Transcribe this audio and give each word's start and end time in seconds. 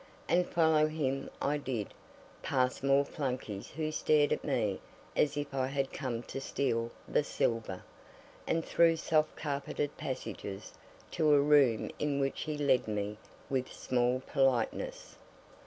And 0.27 0.47
follow 0.49 0.87
him 0.87 1.29
I 1.43 1.57
did, 1.59 1.93
past 2.41 2.83
more 2.83 3.05
flunkeys 3.05 3.69
who 3.69 3.91
stared 3.91 4.33
at 4.33 4.43
me 4.43 4.81
as 5.15 5.37
if 5.37 5.53
I 5.53 5.67
had 5.67 5.93
come 5.93 6.23
to 6.23 6.41
steal 6.41 6.89
the 7.07 7.23
silver, 7.23 7.83
and 8.47 8.65
through 8.65 8.95
soft 8.95 9.35
carpeted 9.35 9.95
passages, 9.97 10.73
to 11.11 11.31
a 11.31 11.39
room 11.39 11.91
into 11.99 12.19
which 12.19 12.41
he 12.45 12.57
led 12.57 12.87
me 12.87 13.19
with 13.47 13.71
small 13.71 14.23
politeness. 14.25 15.17